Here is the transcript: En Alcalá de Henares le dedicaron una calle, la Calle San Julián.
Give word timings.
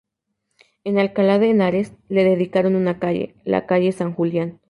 En 0.83 0.97
Alcalá 0.97 1.37
de 1.37 1.51
Henares 1.51 1.93
le 2.09 2.23
dedicaron 2.23 2.75
una 2.75 2.97
calle, 2.97 3.35
la 3.45 3.67
Calle 3.67 3.91
San 3.91 4.15
Julián. 4.15 4.59